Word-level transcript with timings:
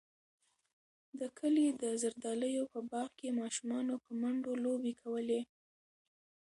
د 1.19 1.21
کلي 1.39 1.67
د 1.81 1.83
زردالیو 2.01 2.63
په 2.73 2.79
باغ 2.91 3.07
کې 3.19 3.37
ماشومانو 3.39 3.93
په 4.03 4.11
منډو 4.21 4.51
لوبې 4.65 4.93
کولې. 5.01 5.41